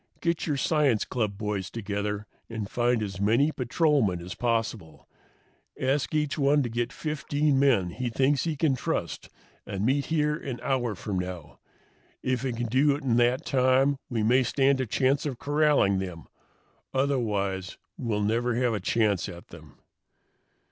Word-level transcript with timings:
Get 0.19 0.47
your 0.47 0.57
science 0.57 1.05
club 1.05 1.37
boys 1.37 1.69
together 1.69 2.25
and 2.49 2.67
find 2.67 3.03
as 3.03 3.21
many 3.21 3.51
patrolmen 3.51 4.19
as 4.19 4.33
possible. 4.33 5.07
Ask 5.79 6.15
each 6.15 6.39
one 6.39 6.63
to 6.63 6.69
get 6.69 6.91
fifteen 6.91 7.59
men 7.59 7.91
he 7.91 8.09
thinks 8.09 8.43
he 8.45 8.55
can 8.55 8.73
trust 8.75 9.29
and 9.63 9.85
meet 9.85 10.07
here 10.07 10.35
an 10.35 10.59
hour 10.63 10.95
from 10.95 11.19
now. 11.19 11.59
If 12.23 12.43
we 12.43 12.51
can 12.51 12.65
do 12.65 12.95
it 12.95 13.03
in 13.03 13.17
that 13.17 13.45
time 13.45 13.99
we 14.09 14.23
may 14.23 14.41
stand 14.41 14.81
a 14.81 14.87
chance 14.87 15.27
of 15.27 15.37
corralling 15.37 15.99
them. 15.99 16.25
Otherwise, 16.95 17.77
we'll 17.95 18.23
never 18.23 18.55
have 18.55 18.73
a 18.73 18.79
chance 18.79 19.29
at 19.29 19.49
them." 19.49 19.75